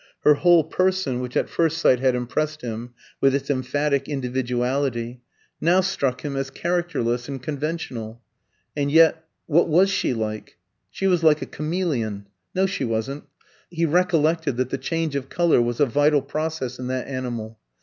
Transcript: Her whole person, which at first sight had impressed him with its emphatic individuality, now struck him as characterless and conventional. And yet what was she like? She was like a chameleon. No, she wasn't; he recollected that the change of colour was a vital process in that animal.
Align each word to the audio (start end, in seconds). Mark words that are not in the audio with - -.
Her 0.21 0.33
whole 0.33 0.63
person, 0.63 1.19
which 1.19 1.37
at 1.37 1.47
first 1.47 1.77
sight 1.77 1.99
had 1.99 2.15
impressed 2.15 2.61
him 2.63 2.95
with 3.21 3.35
its 3.35 3.51
emphatic 3.51 4.07
individuality, 4.09 5.21
now 5.61 5.81
struck 5.81 6.25
him 6.25 6.35
as 6.35 6.49
characterless 6.49 7.29
and 7.29 7.39
conventional. 7.39 8.19
And 8.75 8.91
yet 8.91 9.23
what 9.45 9.69
was 9.69 9.91
she 9.91 10.15
like? 10.15 10.57
She 10.89 11.05
was 11.05 11.21
like 11.23 11.43
a 11.43 11.45
chameleon. 11.45 12.25
No, 12.55 12.65
she 12.65 12.83
wasn't; 12.83 13.25
he 13.69 13.85
recollected 13.85 14.57
that 14.57 14.71
the 14.71 14.79
change 14.79 15.15
of 15.15 15.29
colour 15.29 15.61
was 15.61 15.79
a 15.79 15.85
vital 15.85 16.23
process 16.23 16.79
in 16.79 16.87
that 16.87 17.07
animal. 17.07 17.59